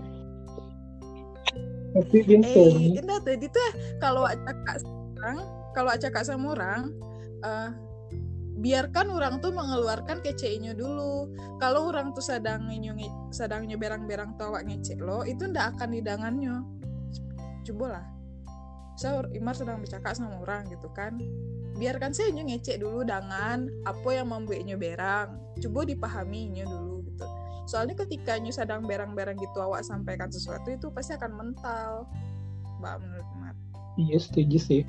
Tapi 1.90 2.22
dia 2.22 2.38
eh 2.38 3.02
enggak 3.02 3.22
tadi 3.26 3.46
tuh 3.50 3.70
kalau 3.98 4.22
acak 4.22 4.78
sekarang 4.78 5.38
kalau 5.74 5.90
acak 5.90 6.14
sama 6.22 6.54
orang 6.54 6.94
uh, 7.42 7.74
biarkan 8.60 9.10
orang 9.10 9.42
tuh 9.42 9.50
mengeluarkan 9.50 10.22
keceinya 10.22 10.76
dulu. 10.76 11.32
Kalau 11.58 11.90
orang 11.90 12.14
tuh 12.14 12.22
sedang 12.22 12.70
nyungi 12.70 13.10
sedang 13.34 13.66
berang-berang 13.74 14.38
tawa 14.38 14.62
ngecek 14.62 15.02
lo 15.02 15.26
itu 15.26 15.50
ndak 15.50 15.76
akan 15.76 15.98
didangannya 15.98 16.62
coba 17.66 17.86
lah. 17.98 18.06
Saya 18.94 19.24
Imar 19.32 19.56
sedang 19.56 19.80
bercakap 19.80 20.12
sama 20.14 20.38
orang 20.44 20.68
gitu 20.70 20.86
kan 20.94 21.18
biarkan 21.80 22.12
saya 22.12 22.36
ngecek 22.36 22.84
dulu 22.84 23.02
dengan 23.02 23.66
apa 23.88 24.08
yang 24.14 24.30
membuatnya 24.30 24.76
berang. 24.76 25.40
Coba 25.58 25.88
dipahaminya 25.88 26.68
dulu 26.68 26.89
soalnya 27.68 27.96
ketika 28.06 28.36
nyu 28.38 28.52
sedang 28.52 28.84
berang-berang 28.84 29.36
gitu 29.38 29.58
awak 29.60 29.84
sampaikan 29.84 30.30
sesuatu 30.32 30.70
itu 30.70 30.88
pasti 30.92 31.16
akan 31.16 31.32
mental. 31.36 32.08
Mbak 32.80 32.96
menurut 33.04 33.28
Mat 33.40 33.56
iya 34.00 34.16
setuju 34.20 34.58
sih. 34.60 34.82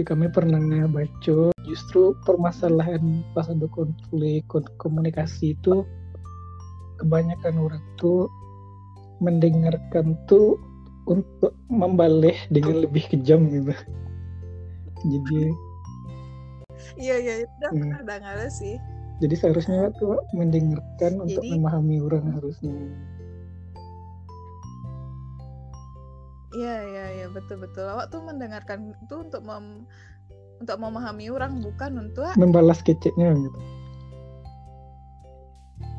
Kami 0.00 0.32
pernah 0.32 0.88
baca 0.88 1.52
justru 1.68 2.16
permasalahan 2.24 3.20
pas 3.36 3.52
ada 3.52 3.68
konflik 3.68 4.48
komunikasi 4.80 5.52
itu 5.52 5.84
kebanyakan 7.04 7.60
orang 7.60 7.84
tuh 8.00 8.24
mendengarkan 9.20 10.16
tuh 10.24 10.56
untuk 11.04 11.52
membalik 11.68 12.32
dengan 12.48 12.88
lebih 12.88 13.04
kejam 13.12 13.44
gitu. 13.52 13.76
Jadi 15.04 15.52
iya 16.96 17.20
iya 17.20 17.34
itu 17.44 17.52
udah 17.60 17.70
hmm. 17.70 17.80
pernah 17.84 18.02
dengar 18.08 18.36
sih 18.48 18.80
jadi 19.20 19.34
seharusnya 19.36 19.92
tuh 20.00 20.24
mendengarkan 20.32 21.20
untuk 21.20 21.44
memahami 21.44 22.00
orang 22.00 22.32
harusnya 22.40 22.74
Iya 26.50 26.76
iya 26.82 27.04
iya 27.14 27.26
betul 27.30 27.62
betul. 27.62 27.86
Awak 27.86 28.10
tuh 28.10 28.26
mendengarkan 28.26 28.90
itu 28.98 29.14
untuk 29.22 29.38
mem 29.46 29.86
untuk 30.58 30.76
memahami 30.82 31.30
orang 31.30 31.62
bukan 31.62 32.10
untuk 32.10 32.26
membalas 32.34 32.82
keceknya 32.82 33.38
gitu. 33.38 33.58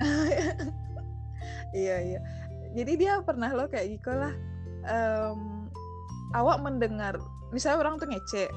iya 1.82 1.98
iya. 2.04 2.20
Jadi 2.76 3.00
dia 3.00 3.24
pernah 3.24 3.48
lo 3.56 3.72
kayak 3.72 3.96
gitu 3.96 4.12
lah. 4.12 4.36
Um, 4.92 5.72
awak 6.36 6.60
mendengar, 6.60 7.16
misalnya 7.56 7.88
orang 7.88 7.96
tuh 7.96 8.12
ngecek, 8.12 8.50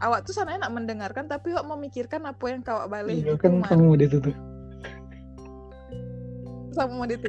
awak 0.00 0.24
tuh 0.24 0.32
sana 0.32 0.56
nak 0.56 0.72
mendengarkan 0.72 1.28
tapi 1.28 1.52
awak 1.52 1.68
memikirkan 1.68 2.24
apa 2.24 2.44
yang 2.48 2.64
kau 2.64 2.80
balik 2.88 3.20
iya 3.20 3.36
kan 3.36 3.60
kamu 3.64 4.00
di 4.00 4.06
tuh 4.08 4.32
sama 6.70 7.04
modit 7.04 7.20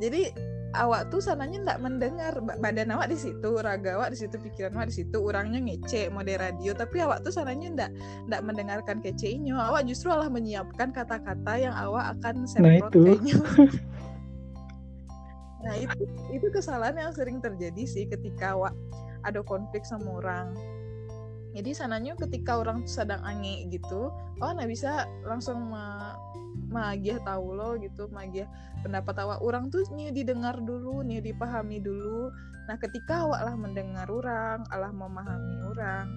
jadi 0.00 0.32
awak 0.76 1.08
tuh 1.08 1.22
sananya 1.22 1.62
ndak 1.62 1.78
mendengar 1.80 2.36
badan 2.60 2.92
awak 2.92 3.08
di 3.08 3.16
situ 3.16 3.56
raga 3.60 3.96
awak 3.96 4.12
di 4.12 4.18
situ 4.20 4.36
pikiran 4.36 4.76
awak 4.76 4.92
di 4.92 4.96
situ 5.04 5.18
orangnya 5.22 5.60
ngece 5.62 6.12
mode 6.12 6.36
radio 6.36 6.76
tapi 6.76 7.00
awak 7.00 7.24
tuh 7.24 7.32
sananya 7.32 7.68
ndak 7.72 7.90
ndak 8.28 8.40
mendengarkan 8.44 9.00
keceinyo 9.00 9.56
awak 9.56 9.88
justru 9.88 10.12
malah 10.12 10.28
menyiapkan 10.28 10.92
kata-kata 10.92 11.52
yang 11.56 11.74
awak 11.76 12.12
akan 12.18 12.44
semprot 12.44 12.92
nah, 12.92 13.16
nah 15.64 15.74
itu 15.76 16.00
itu 16.34 16.46
kesalahan 16.52 17.08
yang 17.08 17.12
sering 17.16 17.40
terjadi 17.40 17.82
sih 17.88 18.04
ketika 18.10 18.58
awak 18.58 18.74
ada 19.24 19.40
konflik 19.42 19.82
sama 19.82 20.20
orang 20.20 20.52
jadi 21.56 21.70
sananya 21.72 22.12
ketika 22.20 22.60
orang 22.60 22.84
sedang 22.84 23.24
aneh 23.24 23.64
gitu 23.72 24.12
oh 24.12 24.52
nah 24.52 24.68
bisa 24.68 25.08
langsung 25.24 25.72
ma 25.72 26.14
magiah 26.66 27.16
tahu 27.24 27.56
lo 27.56 27.78
gitu 27.80 28.10
magiah 28.10 28.44
pendapat 28.84 29.16
awak. 29.22 29.38
Orang 29.42 29.70
tuh 29.70 29.86
nih 29.94 30.10
didengar 30.14 30.58
dulu 30.62 31.02
nih 31.02 31.22
dipahami 31.22 31.78
dulu. 31.78 32.28
Nah 32.66 32.76
ketika 32.78 33.22
awak 33.22 33.46
lah 33.46 33.54
mendengar 33.54 34.10
orang 34.10 34.66
Allah 34.74 34.90
memahami 34.90 35.62
orang 35.70 36.10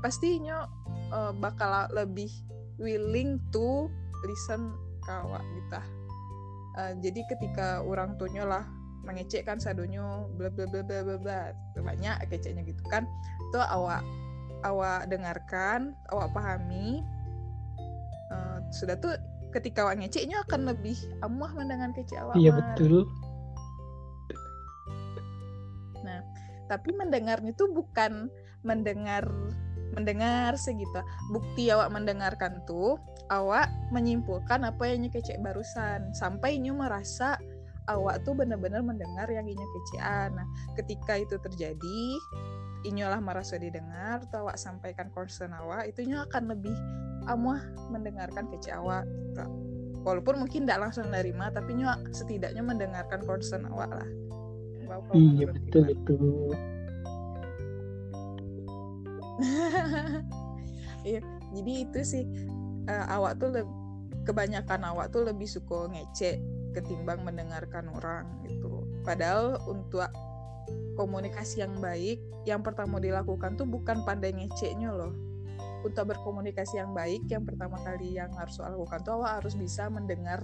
pastinya 0.00 0.70
uh, 1.10 1.34
bakal 1.34 1.90
lebih 1.90 2.30
willing 2.78 3.42
to 3.50 3.90
listen 4.24 4.70
ke 5.02 5.12
awak 5.12 5.42
gitu 5.42 5.80
uh, 6.78 6.92
jadi 7.02 7.20
ketika 7.30 7.82
orang 7.82 8.14
tuanya 8.20 8.44
lah 8.46 8.64
mengecekkan 9.06 9.62
sadonyo 9.62 10.30
bla 10.34 10.50
bla 10.50 10.66
bla 10.66 10.82
bla 10.82 11.00
bla 11.02 11.16
bla 11.18 11.40
banyak 11.78 12.16
keceknya 12.26 12.66
gitu 12.66 12.82
kan 12.90 13.06
tuh 13.54 13.62
awak 13.62 14.02
awak 14.66 15.06
dengarkan, 15.06 15.94
awak 16.10 16.34
pahami, 16.34 17.02
uh, 18.34 18.58
sudah 18.74 18.98
tuh 18.98 19.14
ketika 19.54 19.86
awak 19.86 20.02
ngeceknya 20.02 20.42
akan 20.44 20.68
lebih 20.74 20.98
amuah 21.22 21.52
mendengar 21.54 21.94
kece 21.94 22.18
awak. 22.18 22.34
Iya 22.36 22.50
betul. 22.52 23.06
Nah, 26.02 26.20
tapi 26.66 26.90
mendengarnya 26.92 27.54
tuh 27.54 27.70
bukan 27.72 28.28
mendengar 28.66 29.24
mendengar 29.94 30.58
segitu. 30.60 31.00
Bukti 31.32 31.72
awak 31.72 31.88
mendengarkan 31.88 32.60
tuh 32.68 33.00
awak 33.32 33.70
menyimpulkan 33.94 34.66
apa 34.66 34.92
yang 34.92 35.08
kece 35.08 35.40
barusan 35.40 36.12
sampai 36.12 36.60
nyu 36.60 36.76
merasa 36.76 37.40
awak 37.86 38.26
tuh 38.26 38.34
benar-benar 38.34 38.82
mendengar 38.82 39.30
yang 39.30 39.46
inya 39.46 39.66
kecean. 39.66 40.30
Nah, 40.36 40.46
ketika 40.74 41.16
itu 41.16 41.38
terjadi, 41.38 42.02
inyolah 42.84 43.22
merasa 43.22 43.56
didengar 43.56 44.20
atau 44.28 44.46
awak 44.46 44.60
sampaikan 44.60 45.08
concern 45.14 45.54
awak 45.56 45.88
itunya 45.88 46.20
akan 46.28 46.52
lebih 46.52 46.76
amuah 47.26 47.62
mendengarkan 47.88 48.46
kece 48.52 48.74
awak 48.76 49.08
gitu. 49.08 49.46
walaupun 50.06 50.38
mungkin 50.44 50.68
tidak 50.68 50.86
langsung 50.86 51.08
nerima 51.10 51.50
tapi 51.50 51.74
nyo 51.74 51.90
setidaknya 52.14 52.62
mendengarkan 52.62 53.24
concern 53.26 53.66
awak 53.70 53.90
lah. 53.90 54.08
Iya 55.14 55.50
betul 55.50 55.82
betul. 55.94 56.54
Iya 61.06 61.22
jadi 61.54 61.72
itu 61.86 62.00
sih 62.02 62.24
uh, 62.90 63.06
awak 63.14 63.38
tuh 63.38 63.62
kebanyakan 64.26 64.82
awak 64.90 65.14
tuh 65.14 65.22
lebih 65.22 65.46
suka 65.46 65.86
ngecek 65.86 66.42
ketimbang 66.74 67.22
mendengarkan 67.22 67.88
orang 67.94 68.26
gitu. 68.44 68.84
Padahal 69.06 69.62
untuk 69.70 70.02
komunikasi 70.96 71.62
yang 71.62 71.76
baik 71.78 72.18
yang 72.48 72.64
pertama 72.64 72.98
dilakukan 72.98 73.54
tuh 73.54 73.68
bukan 73.68 74.02
pandai 74.02 74.32
ngeceknya 74.32 74.90
loh. 74.90 75.12
Untuk 75.84 76.10
berkomunikasi 76.10 76.82
yang 76.82 76.90
baik 76.96 77.28
yang 77.30 77.46
pertama 77.46 77.78
kali 77.84 78.18
yang 78.18 78.32
harus 78.34 78.58
lakukan 78.58 79.04
tuh 79.06 79.22
awak 79.22 79.44
harus 79.44 79.54
bisa 79.54 79.86
mendengar 79.86 80.42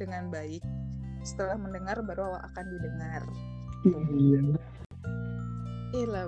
dengan 0.00 0.32
baik. 0.32 0.64
Setelah 1.22 1.60
mendengar 1.60 2.00
baru 2.02 2.34
awak 2.34 2.42
akan 2.50 2.64
didengar. 2.74 3.22
Iya. 3.86 4.40
Iya 5.90 6.24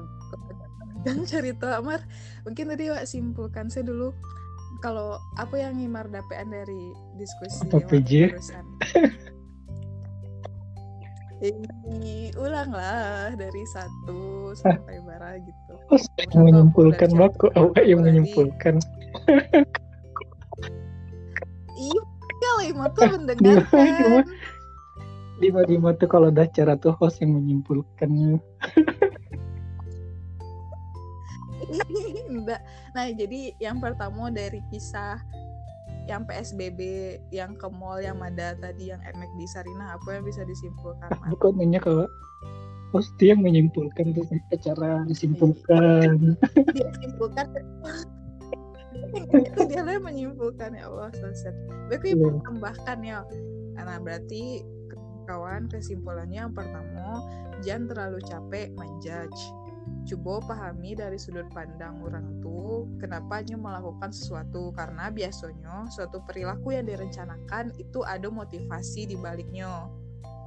dan 1.03 1.25
cerita 1.31 1.79
Amar 1.79 2.03
mungkin 2.47 2.73
tadi 2.73 2.91
awak 2.91 3.07
simpulkan 3.07 3.69
saya 3.69 3.87
dulu 3.87 4.15
kalau 4.83 5.19
apa 5.39 5.55
yang 5.59 5.79
Imar 5.79 6.11
dapetan 6.11 6.51
dari 6.51 6.91
diskusi 7.19 7.63
apa 7.71 7.79
PJ 7.87 8.35
ulanglah 12.39 13.35
dari 13.35 13.63
satu 13.67 14.55
sampai 14.55 15.03
bara 15.03 15.39
gitu. 15.43 15.75
Oh, 15.91 15.99
yang 16.31 16.43
menyimpulkan 16.47 17.11
aku 17.19 17.51
awak 17.59 17.83
yang 17.83 18.07
menyimpulkan. 18.07 18.79
iya, 21.75 22.03
lima 22.63 22.87
tuh 22.95 23.07
mendengarkan. 23.19 24.23
Lima 25.43 25.67
lima 25.67 25.91
tuh 25.99 26.07
kalau 26.07 26.31
udah 26.31 26.47
cara 26.55 26.79
tuh 26.79 26.95
host 27.03 27.19
yang 27.19 27.35
menyimpulkan. 27.35 28.11
nah 32.93 33.07
jadi 33.09 33.57
yang 33.57 33.81
pertama 33.81 34.29
dari 34.29 34.61
kisah 34.69 35.17
yang 36.11 36.27
PSBB 36.27 36.81
yang 37.31 37.55
ke 37.55 37.69
mall 37.71 38.03
yang 38.03 38.19
ada 38.19 38.59
tadi 38.59 38.91
yang 38.91 39.01
emek 39.03 39.31
di 39.39 39.47
Sarina 39.47 39.95
apa 39.95 40.19
yang 40.19 40.25
bisa 40.27 40.43
disimpulkan 40.43 41.11
bukan 41.31 41.53
nanya 41.59 41.79
kalau 41.79 42.07
pasti 42.93 43.33
yang 43.33 43.41
menyimpulkan 43.41 44.13
itu 44.13 44.23
cara 44.61 45.03
disimpulkan. 45.09 46.37
Dia 46.77 46.89
simpulkan 47.01 47.49
itu 49.03 49.61
dia 49.73 49.81
yang 49.81 50.05
menyimpulkan 50.05 50.77
ya 50.77 50.85
Allah 50.87 51.09
selesai 51.17 51.53
Baik 51.89 52.13
yeah. 52.13 52.37
tambahkan 52.45 52.99
ya. 53.01 53.21
Karena 53.73 53.97
berarti 53.99 54.61
kawan 55.25 55.73
kesimpulannya 55.73 56.45
yang 56.45 56.53
pertama 56.53 57.25
jangan 57.65 57.89
terlalu 57.89 58.19
capek 58.29 58.69
menjudge 58.77 59.41
coba 60.09 60.43
pahami 60.51 60.99
dari 60.99 61.17
sudut 61.17 61.47
pandang 61.55 62.03
orang 62.03 62.43
tuh 62.43 62.91
kenapa 62.99 63.41
hanya 63.41 63.57
melakukan 63.59 64.11
sesuatu. 64.11 64.75
Karena 64.75 65.09
biasanya 65.09 65.87
suatu 65.91 66.23
perilaku 66.27 66.75
yang 66.75 66.87
direncanakan 66.87 67.75
itu 67.79 68.03
ada 68.03 68.29
motivasi 68.29 69.09
di 69.09 69.17
baliknya. 69.19 69.87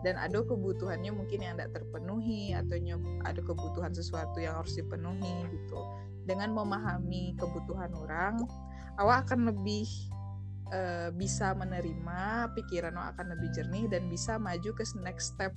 Dan 0.05 0.21
ada 0.21 0.45
kebutuhannya 0.45 1.09
mungkin 1.09 1.41
yang 1.41 1.57
tidak 1.57 1.81
terpenuhi 1.81 2.53
atau 2.53 2.77
ada 3.25 3.41
kebutuhan 3.41 3.89
sesuatu 3.89 4.37
yang 4.37 4.61
harus 4.61 4.77
dipenuhi 4.77 5.49
gitu. 5.49 5.79
Dengan 6.29 6.53
memahami 6.53 7.33
kebutuhan 7.37 7.89
orang 7.97 8.37
awak 9.01 9.27
akan 9.29 9.49
lebih 9.49 9.89
uh, 10.71 11.09
bisa 11.13 11.53
menerima 11.57 12.49
pikiran 12.53 12.95
awak 12.95 13.17
akan 13.17 13.37
lebih 13.37 13.49
jernih 13.53 13.85
dan 13.89 14.07
bisa 14.07 14.37
maju 14.37 14.71
ke 14.73 14.83
next 15.01 15.35
step 15.35 15.53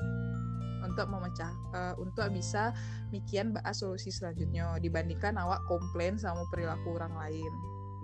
untuk 0.84 1.06
memecah 1.10 1.52
uh, 1.74 1.94
untuk 1.98 2.28
bisa 2.30 2.70
mikian 3.10 3.54
bahas 3.54 3.80
solusi 3.80 4.12
selanjutnya 4.12 4.76
dibandingkan 4.78 5.34
awak 5.38 5.62
komplain 5.66 6.18
sama 6.18 6.44
perilaku 6.52 6.94
orang 6.98 7.14
lain 7.16 7.52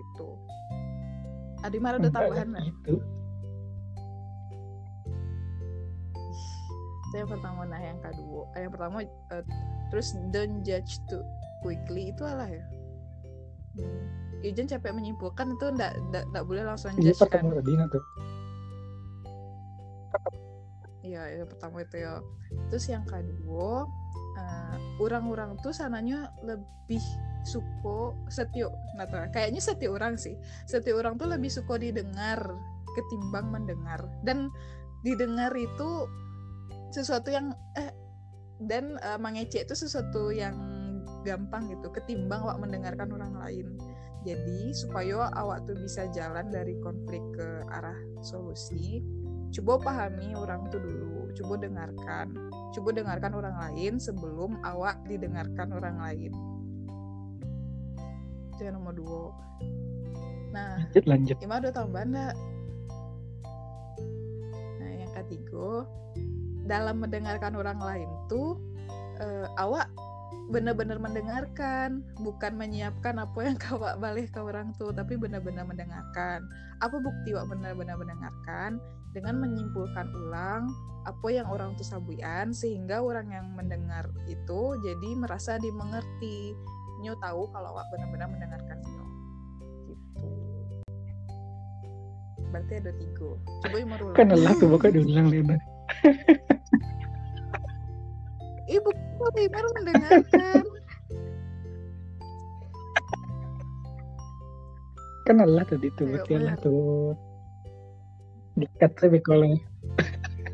gitu 0.01 0.29
Adi 1.65 1.81
mana 1.81 1.97
ada 1.97 2.09
tambahan 2.13 2.49
gitu. 2.61 3.01
itu 7.09 7.15
yang 7.15 7.31
pertama 7.31 7.63
nah 7.63 7.79
yang 7.79 7.99
kedua 8.03 8.43
eh, 8.59 8.61
yang 8.67 8.73
pertama 8.75 8.95
uh, 9.31 9.43
terus 9.89 10.13
don't 10.35 10.61
judge 10.67 10.99
too 11.07 11.23
quickly 11.63 12.11
itu 12.11 12.23
lah 12.23 12.49
ya 12.49 12.63
hmm. 13.79 14.03
Ijen 14.45 14.69
capek 14.69 14.93
menyimpulkan 14.93 15.57
itu 15.57 15.73
ndak 15.73 15.97
ndak 16.13 16.43
boleh 16.45 16.61
langsung 16.61 16.93
judge 17.01 17.17
kan. 17.17 17.49
tuh 17.89 18.03
Iya, 21.05 21.21
yang 21.37 21.47
pertama 21.47 21.85
itu 21.85 22.01
ya. 22.01 22.17
Terus 22.73 22.85
yang 22.89 23.05
kedua, 23.05 23.85
uh, 24.41 24.77
orang-orang 24.97 25.53
tuh 25.61 25.69
sananya 25.69 26.33
lebih 26.41 27.01
suko 27.45 28.17
setio, 28.25 28.73
nah 28.97 29.05
kayaknya 29.29 29.61
setio 29.61 29.93
orang 29.93 30.17
sih. 30.17 30.33
Setio 30.65 30.97
orang 30.97 31.21
tuh 31.21 31.29
lebih 31.29 31.53
suko 31.53 31.77
didengar 31.77 32.41
ketimbang 32.97 33.53
mendengar. 33.53 34.01
Dan 34.25 34.49
didengar 35.05 35.53
itu 35.53 36.09
sesuatu 36.89 37.29
yang 37.29 37.53
eh 37.77 37.93
dan 38.65 38.97
uh, 39.05 39.19
mengecek 39.21 39.69
itu 39.69 39.75
sesuatu 39.77 40.33
yang 40.33 40.57
gampang 41.21 41.69
gitu 41.69 41.93
ketimbang 41.93 42.41
awak 42.41 42.57
mendengarkan 42.57 43.13
orang 43.13 43.33
lain. 43.37 43.67
Jadi 44.25 44.73
supaya 44.73 45.29
awak 45.37 45.69
tuh 45.69 45.77
bisa 45.77 46.09
jalan 46.09 46.49
dari 46.49 46.73
konflik 46.81 47.21
ke 47.37 47.61
arah 47.69 47.97
solusi, 48.25 49.05
coba 49.53 49.73
pahami 49.81 50.33
orang 50.33 50.65
itu 50.67 50.77
dulu 50.81 51.29
coba 51.35 51.53
dengarkan 51.59 52.27
coba 52.75 52.89
dengarkan 52.91 53.31
orang 53.35 53.55
lain 53.55 53.99
sebelum 53.99 54.59
awak 54.67 54.99
didengarkan 55.07 55.71
orang 55.71 55.95
lain. 55.99 56.31
Itu 58.55 58.61
yang 58.67 58.79
nomor 58.79 58.95
dua. 58.95 59.23
Nah 60.55 60.79
lanjut 60.91 61.05
lanjut. 61.07 61.37
Ima 61.43 61.59
udah 61.59 61.71
tambahan 61.75 62.09
enggak 62.11 62.35
nah 64.79 64.91
yang 64.91 65.11
ketiga 65.23 65.87
dalam 66.65 66.99
mendengarkan 66.99 67.53
orang 67.55 67.79
lain 67.79 68.09
tuh 68.27 68.57
uh, 69.21 69.47
awak 69.61 69.87
benar-benar 70.45 71.01
mendengarkan 71.01 72.05
bukan 72.21 72.53
menyiapkan 72.53 73.17
apa 73.17 73.39
yang 73.41 73.57
kau 73.63 73.81
balik 73.81 74.29
ke 74.29 74.39
orang 74.41 74.73
tua 74.77 74.93
tapi 74.93 75.17
benar-benar 75.17 75.65
mendengarkan. 75.65 76.45
Apa 76.83 76.95
bukti 77.01 77.33
wak 77.33 77.49
benar-benar 77.49 77.97
mendengarkan? 77.97 78.77
Dengan 79.15 79.39
menyimpulkan 79.39 80.11
ulang 80.11 80.67
apa 81.05 81.27
yang 81.29 81.47
orang 81.47 81.77
tuh 81.77 81.85
sabuian 81.85 82.51
sehingga 82.51 82.99
orang 82.99 83.29
yang 83.31 83.47
mendengar 83.55 84.09
itu 84.27 84.61
jadi 84.83 85.09
merasa 85.15 85.57
dimengerti. 85.61 86.53
Nyo 87.01 87.13
tahu 87.21 87.47
kalau 87.53 87.77
wak 87.77 87.85
benar-benar 87.93 88.27
mendengarkan 88.29 88.77
nyo. 88.81 89.05
Gitu. 89.87 90.25
Berarti 92.51 92.73
ada 92.81 92.91
tiga. 92.97 93.29
Coba 93.65 93.75
yang 93.77 93.89
merulang 93.93 94.17
kan 94.17 94.27
Allah 94.33 94.51
tuh 94.57 94.67
bukan 94.69 94.89
diulang 94.93 95.27
Lena. 95.31 95.57
Ibu 98.65 99.04
baru 99.19 99.69
mendengarkan. 99.79 100.63
Kan 105.25 105.37
Allah 105.41 105.65
tadi 105.65 105.89
tuh 105.97 106.05
Allah 106.05 106.53
bener. 106.53 106.57
tuh. 106.61 107.17
Dikat 108.55 108.91
saya 109.01 109.19
kalau 109.25 109.57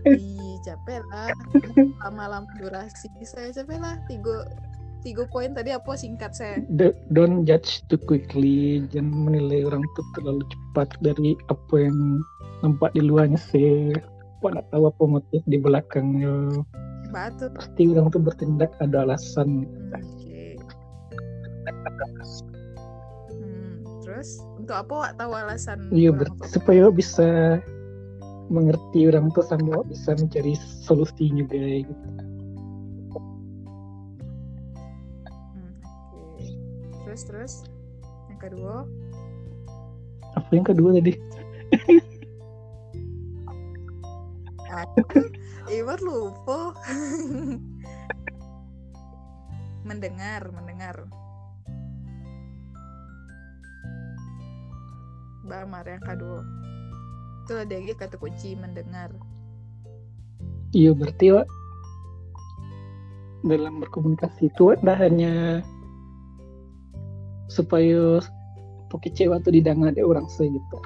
Ih, 0.10 0.58
capek 0.66 1.06
lah. 1.14 1.30
Lama-lama 2.02 2.50
durasi 2.58 3.12
saya 3.28 3.54
capek 3.54 3.78
lah. 3.78 4.00
Tiga 4.10 4.48
tiga 5.06 5.26
poin 5.30 5.54
tadi 5.54 5.76
apa 5.76 5.92
singkat 5.94 6.34
saya? 6.34 6.62
Do- 6.74 6.98
don't 7.14 7.46
judge 7.46 7.86
too 7.92 8.00
quickly. 8.00 8.82
Jangan 8.90 9.30
menilai 9.30 9.68
orang 9.68 9.86
tuh 9.94 10.06
terlalu 10.18 10.42
cepat 10.50 10.90
dari 11.04 11.38
apa 11.52 11.76
yang 11.78 12.24
nampak 12.62 12.94
di 12.94 13.02
luarnya 13.02 13.38
sih 13.42 13.94
apa 14.42 14.58
nggak 14.58 14.68
tahu 14.74 14.84
apa 14.90 15.04
motif 15.06 15.42
di 15.46 15.58
belakangnya 15.62 16.66
batu 17.12 17.46
pasti 17.54 17.82
orang 17.92 18.08
tuh 18.10 18.22
bertindak 18.24 18.72
ada 18.80 19.04
alasan. 19.06 19.68
Hmm, 19.68 20.00
oke. 20.00 20.44
Hmm, 23.30 23.74
terus? 24.02 24.40
Untuk 24.58 24.76
apa 24.76 24.94
wak 24.96 25.14
tahu 25.20 25.32
alasan 25.36 25.78
iya 25.92 26.10
ber- 26.16 26.32
supaya 26.48 26.88
bisa 26.90 27.60
mengerti 28.52 29.08
orang 29.08 29.32
tuh 29.32 29.44
sama 29.48 29.84
bisa 29.88 30.16
mencari 30.16 30.56
solusi 30.84 31.32
juga 31.32 31.60
gitu. 31.84 32.08
Hmm, 35.56 35.72
terus 37.08 37.22
terus? 37.28 37.54
Yang 38.32 38.40
kedua? 38.52 38.76
Apa 40.40 40.50
yang 40.56 40.66
kedua 40.68 40.96
tadi 40.96 41.14
Iwar 45.72 46.04
lupa. 46.04 46.76
Mendengar 49.88 50.52
mendengar. 50.52 51.08
Bamar 55.48 55.88
yang 55.88 56.04
kedua 56.04 56.44
itu 57.52 57.60
ada 57.60 57.76
lagi 57.76 57.94
kata 58.00 58.16
kunci 58.16 58.56
mendengar. 58.56 59.12
Iya 60.72 60.96
berarti 60.96 61.36
Wak, 61.36 61.52
dalam 63.44 63.84
berkomunikasi 63.84 64.48
itu 64.48 64.72
Wak, 64.72 64.80
dah 64.88 64.96
hanya 64.96 65.60
supaya 67.52 68.24
pakai 68.88 69.12
cewek 69.12 69.44
tuh 69.44 69.52
didengar 69.52 69.92
ada 69.92 70.00
orang 70.08 70.32
saya 70.32 70.48
gitu 70.48 70.80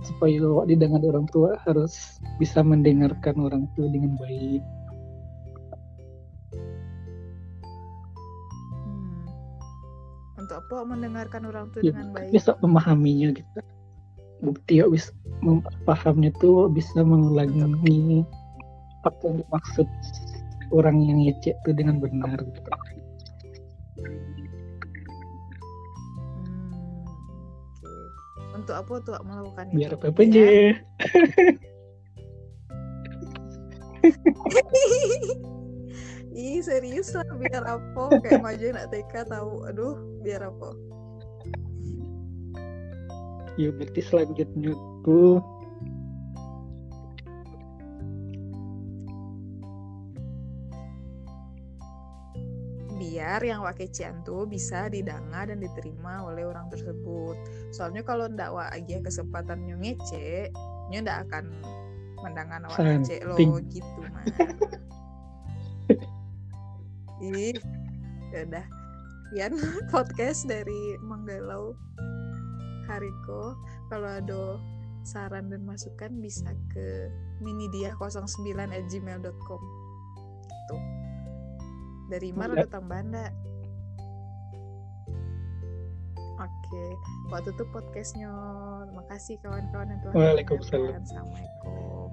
supaya 0.00 0.64
didengar 0.64 1.04
orang 1.04 1.28
tua 1.28 1.60
harus 1.68 2.20
bisa 2.40 2.64
mendengarkan 2.64 3.36
orang 3.40 3.64
tua 3.76 3.86
dengan 3.90 4.16
baik 4.16 4.62
Hmm. 8.80 9.22
Untuk 10.34 10.56
apa 10.66 10.82
mendengarkan 10.82 11.46
orang 11.46 11.70
tua 11.70 11.84
ya, 11.84 11.94
dengan 11.94 12.10
baik? 12.10 12.32
bisa 12.34 12.58
memahaminya 12.58 13.30
gitu 13.36 13.60
bukti 14.40 14.80
Wak 14.80 14.90
bisa 14.96 15.12
pahamnya 15.84 16.32
tuh 16.40 16.68
bisa 16.72 17.04
mengulangi 17.04 18.24
apa 19.04 19.20
yang 19.24 19.44
dimaksud 19.44 19.88
orang 20.72 20.96
yang 21.04 21.18
ngecek 21.24 21.56
tuh 21.64 21.72
dengan 21.76 22.00
benar 22.00 22.36
gitu. 22.40 22.68
Untuk 28.70 28.86
apa 28.86 29.02
tuh 29.02 29.18
melakukan 29.26 29.66
biar 29.74 29.90
itu? 29.90 30.06
apa 30.06 30.22
aja. 30.22 30.46
Ih 36.38 36.62
serius 36.62 37.10
lah 37.18 37.26
biar 37.34 37.66
apa? 37.66 38.22
Kayak 38.22 38.46
maju 38.46 38.66
nak 38.70 38.94
TK 38.94 39.26
tahu. 39.26 39.66
Aduh 39.66 39.98
biar 40.22 40.46
apa? 40.46 40.70
Ya 43.58 43.74
berarti 43.74 44.06
selanjutnya 44.06 44.70
tuh 45.02 45.42
biar 53.20 53.44
yang 53.44 53.60
wakecian 53.60 54.24
tuh 54.24 54.48
bisa 54.48 54.88
didanga 54.88 55.44
dan 55.44 55.60
diterima 55.60 56.24
oleh 56.24 56.40
orang 56.48 56.72
tersebut. 56.72 57.36
Soalnya 57.68 58.00
kalau 58.00 58.32
ndak 58.32 58.48
wa 58.48 58.64
aja 58.72 58.96
kesempatan 58.96 59.60
nyo 59.68 59.76
ngece 59.76 60.48
nyo 60.88 61.04
ndak 61.04 61.28
akan 61.28 61.52
mendangan 62.24 62.64
awak 62.64 62.80
ngece 62.80 63.20
lo 63.28 63.36
gitu 63.68 64.00
mah 64.08 64.24
ih 67.28 67.52
ya 68.32 68.40
udah. 68.48 68.66
Yan 69.36 69.52
podcast 69.92 70.48
dari 70.48 70.96
Manggalau 71.04 71.76
Hariko. 72.88 73.52
Kalau 73.92 74.16
ada 74.16 74.56
saran 75.04 75.52
dan 75.52 75.68
masukan 75.68 76.24
bisa 76.24 76.56
ke 76.72 77.12
minidia 77.44 77.92
09 78.00 78.16
at 78.64 78.84
gmail.com 78.88 79.60
gitu 80.40 80.99
dari 82.10 82.34
Mar 82.34 82.50
iya. 82.50 82.66
datang 82.66 82.90
Tambanda 82.90 83.30
oke 86.42 86.50
okay. 86.50 86.90
waktu 87.30 87.54
itu 87.54 87.64
podcastnya 87.70 88.30
kasih 89.10 89.42
kawan-kawan 89.42 89.90
yang 89.90 90.00
telah 90.06 90.14
Waalaikumsalam. 90.14 91.02
Assalamualaikum. 91.02 92.10